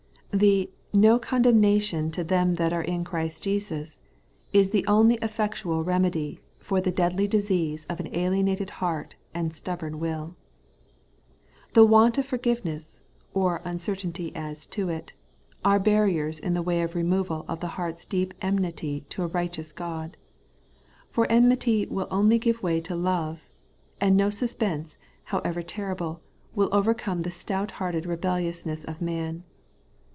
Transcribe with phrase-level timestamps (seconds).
[0.33, 3.99] The 'no condemnation to them that are in Christ Jesus'
[4.53, 9.53] is the only effectual re medy for the deadly disease of an alienated heart and
[9.53, 10.37] stubborn wilL
[11.73, 13.01] The want of forgiveness,
[13.33, 15.11] or uncertainty as to it,
[15.65, 19.27] are barriers in the way of the removal of the heart's deep enmity to a
[19.27, 20.15] righteous God.
[21.09, 23.49] For enmity will only give way to love;
[23.99, 26.21] and no suspense, however terrible,
[26.55, 29.43] will overcome the stout hearted rebellious ness of man.